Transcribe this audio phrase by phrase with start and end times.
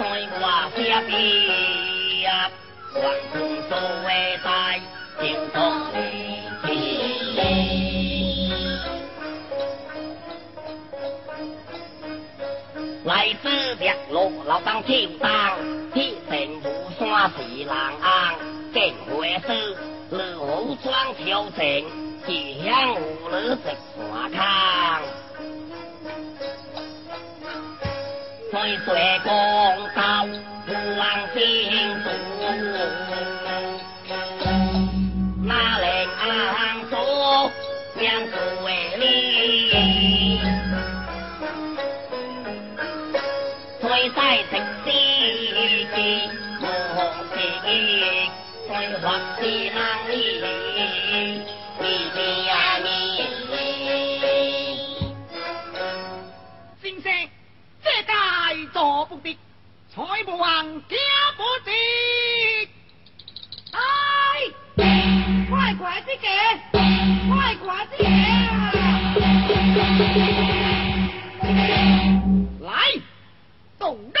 [0.00, 0.08] 弟在
[0.40, 0.42] 我
[0.74, 1.12] 家边，
[2.94, 2.96] 还
[3.30, 3.36] 是
[3.68, 3.72] 所
[4.06, 4.08] 谓
[4.42, 4.48] 在
[5.20, 5.60] 京东
[5.92, 6.00] 里。
[13.04, 15.58] 来自日落老当跳当，
[15.92, 16.64] 铁城无
[16.98, 18.34] 山是人安，
[18.72, 19.76] 见会师
[20.10, 21.60] 日武装挑城，
[22.26, 23.64] 吉祥无日食
[23.96, 25.02] 山康。
[28.50, 28.88] 岁岁
[29.22, 29.30] 公
[29.94, 30.26] 道
[30.98, 31.00] 望
[31.32, 31.38] 心
[32.02, 32.04] 足，
[35.44, 35.86] 那令
[36.18, 36.58] 安
[36.90, 36.92] 祖
[38.00, 38.32] 两祖
[38.64, 39.00] 为力。
[43.80, 43.84] 推
[44.16, 44.18] 晒
[44.50, 44.52] 食
[44.84, 44.88] 之
[45.94, 45.96] 記，
[46.60, 46.62] 無
[47.30, 47.34] 時
[48.66, 48.68] 推
[49.00, 49.04] 或
[49.38, 49.78] 是能
[50.10, 50.12] 力，
[59.10, 59.36] 不得，
[59.92, 60.96] 才不忘，家
[61.36, 61.72] 不得。
[63.72, 63.76] 哎，
[65.50, 66.28] 快快的给，
[67.28, 68.04] 快快的给。
[72.64, 72.70] 来，
[73.80, 74.20] 动得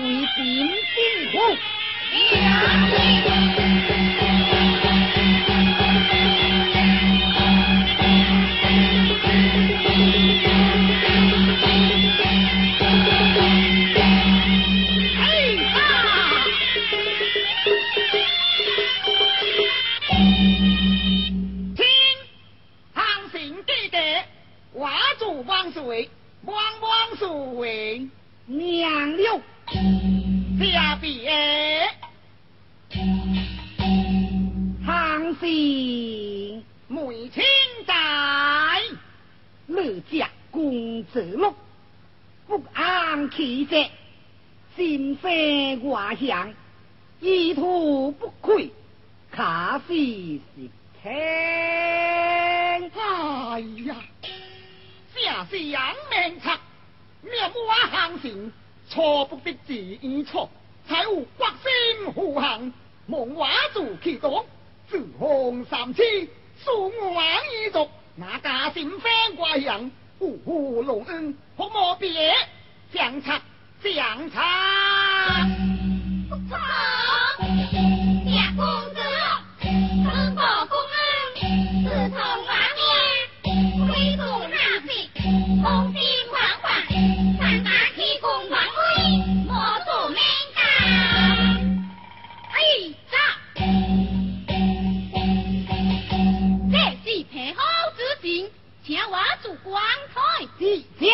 [0.00, 0.04] 会
[0.36, 1.38] 点兵虎。
[55.38, 56.50] 这是人命策，
[57.22, 58.52] 灭我行成，
[58.88, 60.50] 错不得自意错，
[60.88, 62.72] 才有国心护航，
[63.06, 64.44] 望我做其多，
[64.90, 66.02] 自红三次，
[66.64, 67.24] 数王
[67.64, 72.34] 一族，那家心飞怪人，呼呼隆恩，可莫别
[72.92, 73.40] 相策
[73.80, 74.40] 相策。
[99.78, 100.18] 光彩。
[100.58, 101.12] 姐姐，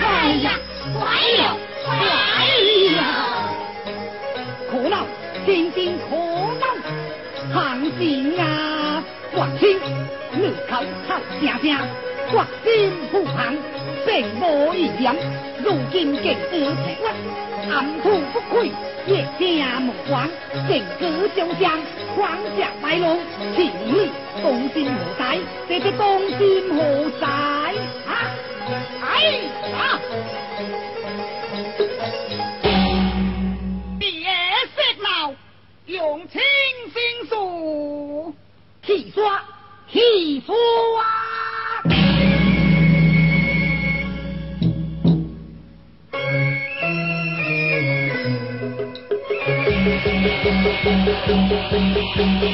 [0.00, 0.06] 哎
[0.42, 0.46] 呀，
[0.94, 1.00] 坏
[1.38, 1.42] 了，
[1.84, 1.90] 坏
[2.94, 2.98] 了！
[4.70, 5.04] 苦恼，
[5.44, 6.14] 真正可
[6.60, 6.64] 恼！
[7.52, 7.58] 行
[7.98, 9.02] 情啊，
[9.32, 9.76] 国清，
[10.38, 10.72] 日口
[11.08, 11.64] 口声声，
[12.30, 12.64] 国心
[13.10, 13.56] 护航，
[14.06, 15.16] 并无一言。
[15.64, 18.70] 如今竟自平屈，暗土不愧，
[19.06, 20.26] 夜家目光，
[20.66, 21.78] 正举将相，
[22.14, 23.20] 狂下败龙，
[23.54, 24.10] 其理
[24.42, 25.38] 公心何在？
[25.68, 27.26] 这个公心何在？
[28.06, 28.32] 啊！
[29.02, 29.20] 哎
[29.70, 30.00] 呀！
[33.98, 34.08] 别
[34.74, 35.34] 色闹，
[35.84, 36.40] 用清
[36.94, 38.34] 心术，
[38.86, 39.44] 气刷
[39.92, 40.54] 气刷
[51.70, 52.53] Thank you.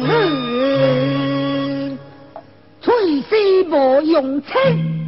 [0.00, 1.96] 日，
[2.80, 3.36] 吹丝
[3.70, 5.01] 无用清。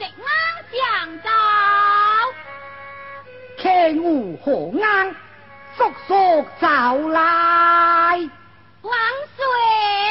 [0.00, 0.14] เด็ก
[3.58, 4.46] 天无何
[5.04, 5.14] ง
[5.76, 8.14] เ缩走啦，
[8.82, 8.92] 王
[9.36, 10.03] 水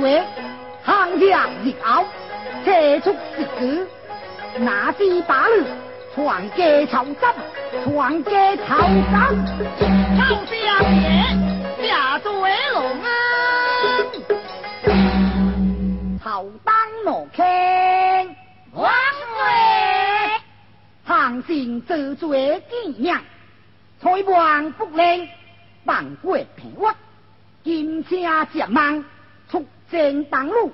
[0.00, 0.22] 岁，
[0.84, 2.04] 行将日傲，
[2.64, 3.88] 车出四子，
[4.58, 5.64] 那是把路，
[6.14, 7.34] 传家朝政，
[7.84, 9.12] 传家朝政，
[10.16, 10.56] 朝将
[11.02, 11.02] 爷，
[11.88, 13.08] 下岁龙啊，
[16.22, 16.74] 朝当
[17.04, 17.44] 罗庆，
[18.74, 18.92] 万
[19.34, 19.36] 岁，
[21.06, 23.20] 行行自岁敬仰，
[24.00, 25.28] 财旺福灵，
[25.84, 26.94] 万国平安。
[27.64, 28.10] 金车
[28.52, 29.04] 接万。
[29.90, 30.72] 正当路，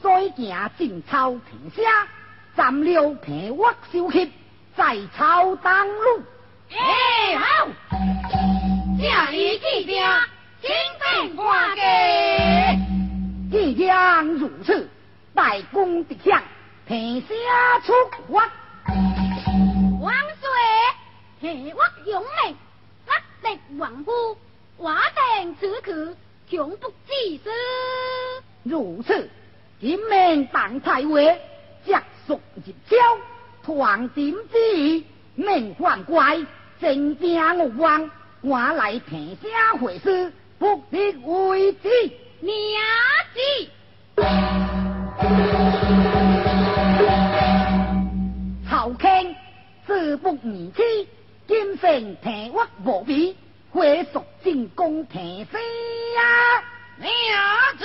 [0.00, 2.06] 所行进草平下，
[2.54, 4.30] 暂了平我休息，
[4.76, 6.22] 在草当路。
[6.70, 7.68] 哎、好，
[9.00, 10.20] 这里记着，
[10.60, 11.80] 金兵挂机。
[13.50, 14.88] 即将如此，
[15.34, 16.40] 待公的将
[16.86, 17.26] 平下
[17.84, 17.92] 出
[18.32, 18.48] 发。
[20.00, 20.50] 王帅，
[21.40, 22.54] 平我勇猛，
[23.06, 24.38] 不的王夫，
[24.76, 26.14] 我等此刻。
[26.50, 27.50] 穷不济思。
[28.64, 29.28] 如此，
[29.80, 31.40] 金命党太尉
[31.84, 32.96] 将属入朝，
[33.64, 35.04] 团点之，
[35.34, 36.38] 命还怪，
[36.80, 41.88] 正正无王，我来提声回事，不必为之。
[42.40, 42.52] 娘
[43.34, 43.40] 子。
[48.68, 49.36] 朝廷
[49.86, 51.08] 自不言气，
[51.46, 53.36] 今生平我无比，
[53.70, 56.64] 回蜀进攻提声啊，
[56.98, 57.10] 娘
[57.78, 57.84] 子。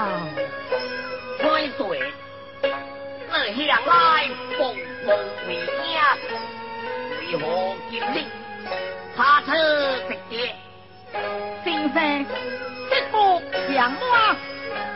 [3.55, 5.07] 向来风风
[5.47, 5.61] 为影，
[7.19, 7.45] 为何
[7.89, 8.25] 今日
[9.15, 9.51] 他出
[10.07, 10.55] 直接？
[11.63, 12.25] 先生，
[12.89, 13.41] 这幅
[13.73, 14.35] 相我，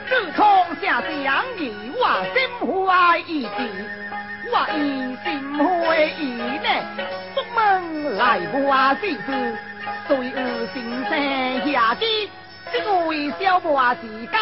[0.07, 0.41] 自从
[0.81, 1.61] 下相遇
[1.97, 3.59] 我心怀意志，
[4.51, 4.79] 我以
[5.23, 5.25] 心
[5.57, 5.63] 怀
[6.05, 6.19] 意
[6.63, 6.67] 呢，
[7.35, 8.65] 出门来我
[9.01, 9.27] 事事，
[10.07, 10.33] 随有
[10.73, 10.75] 先
[11.09, 11.11] 生
[11.71, 12.29] 下机，
[12.71, 12.73] 这
[13.07, 14.35] 位小我是干。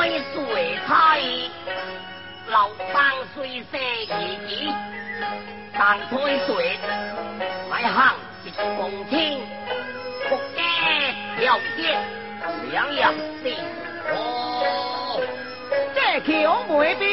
[0.00, 1.20] 开水开，
[2.48, 3.78] 老当虽说
[4.08, 4.16] 自
[4.48, 4.72] 己，
[5.74, 6.16] 但开
[6.46, 6.78] 水
[7.68, 8.14] 来行
[8.46, 9.42] 一公卿，
[10.30, 10.58] 国家
[11.38, 11.78] 了解
[12.72, 13.54] 两样事
[14.14, 15.20] 哦。
[15.94, 17.04] 这桥未必，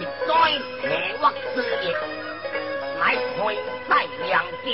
[0.00, 0.28] 一灾
[0.82, 1.94] 邪恶之业，
[2.98, 3.38] 乃开
[3.88, 3.90] 在
[4.26, 4.66] 良机，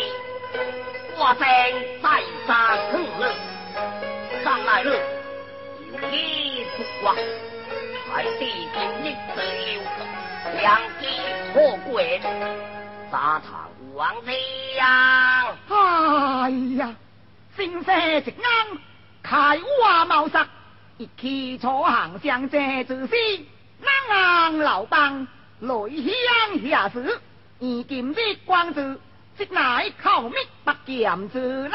[1.14, 1.44] 我正
[2.02, 2.06] 在
[2.46, 3.22] 杀坑了，
[4.42, 4.96] 上来了，
[6.00, 7.12] 有意出国，
[8.10, 9.82] 还地今日之流，
[10.60, 11.06] 良机
[11.52, 12.20] 可贵，
[13.10, 14.30] 沙场王子
[14.76, 15.56] 呀！
[15.68, 16.94] 哎呀，
[17.56, 18.78] 先生一啱，
[19.22, 20.46] 开我茅塞，
[20.98, 23.14] 一起初行相借之时，
[23.80, 25.26] 冷硬老帮，
[25.60, 27.20] 雷响下时，
[27.60, 29.00] 而今日光子，
[29.36, 31.72] 即乃口密不剑之人。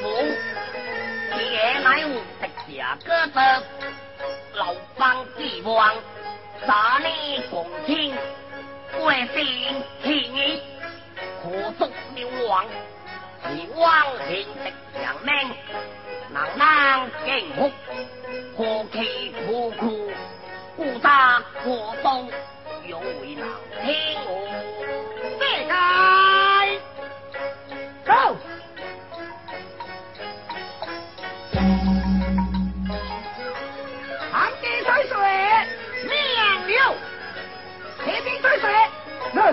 [0.00, 2.20] 好福，夜乃无
[2.66, 3.40] 敌下歌德，
[4.54, 5.94] 老帮帝王，
[6.66, 8.14] 杀你共听，
[9.04, 10.62] 为心天意，
[11.42, 12.64] 可足流亡，
[13.42, 15.32] 是王天的强命，
[16.30, 17.72] 能能敬福，
[18.56, 20.12] 何其苦苦，
[20.76, 22.30] 孤打过冬，
[22.86, 23.48] 有为难
[23.84, 24.37] 听。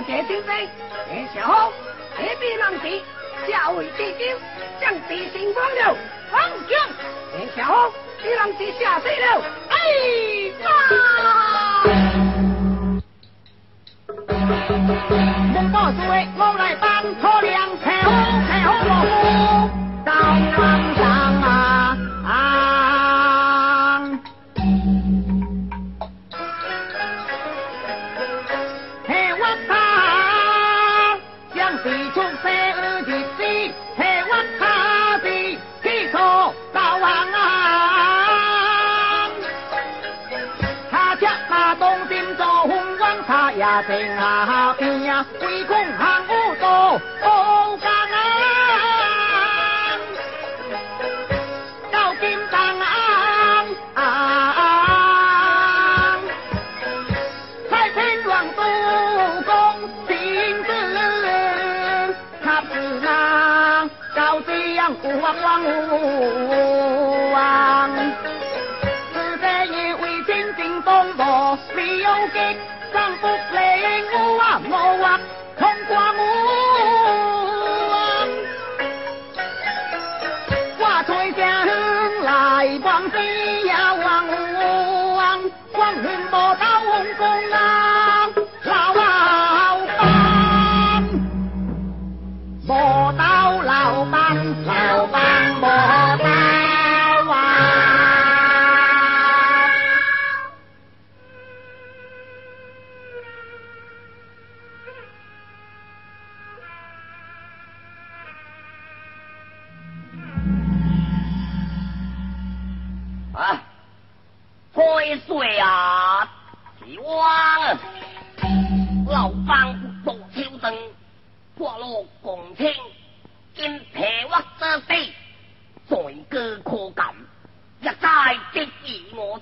[0.08, 0.70] 乐界精飞，
[1.10, 1.74] 谢小红
[2.15, 2.88] 铁兵浪子，
[3.48, 4.38] 下位地久，
[4.80, 5.98] 将地心光流，
[6.32, 6.88] 方将
[7.32, 7.91] 谢小红
[8.22, 9.78] 地浪子下水了，哎
[10.62, 11.05] 呀！
[64.86, 65.63] 高这样王王
[67.32, 67.89] 王。
[69.13, 72.56] 是这一位真正东坡没有给
[72.93, 73.58] 丈夫来
[74.13, 75.19] 我啊我啊
[75.58, 76.21] 通过我
[80.78, 81.41] 我吹响
[82.21, 82.30] 来
[82.84, 83.55] 往西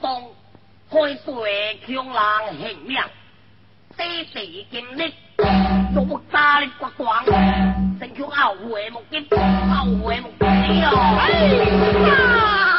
[0.03, 0.35] 以我中，
[0.91, 3.01] 开水强浪形命，
[3.95, 5.13] 地地金力，
[5.93, 10.83] 做木大力国光，成就后悔目击，后回目击哎。
[12.05, 12.72] 呀！